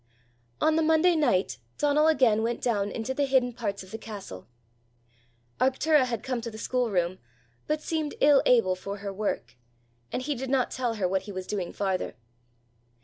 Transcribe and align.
On 0.59 0.77
the 0.77 0.81
Monday 0.81 1.15
night 1.15 1.59
Donal 1.77 2.07
again 2.07 2.41
went 2.41 2.59
down 2.59 2.89
into 2.89 3.13
the 3.13 3.25
hidden 3.27 3.53
parts 3.53 3.83
of 3.83 3.91
the 3.91 3.99
castle. 3.99 4.47
Arctura 5.59 6.05
had 6.05 6.23
come 6.23 6.41
to 6.41 6.49
the 6.49 6.57
schoolroom, 6.57 7.19
but 7.67 7.83
seemed 7.83 8.15
ill 8.19 8.41
able 8.47 8.73
for 8.75 8.97
her 8.97 9.13
work, 9.13 9.57
and 10.11 10.23
he 10.23 10.33
did 10.33 10.49
not 10.49 10.71
tell 10.71 10.95
her 10.95 11.07
what 11.07 11.21
he 11.29 11.31
was 11.31 11.45
doing 11.45 11.71
farther. 11.71 12.15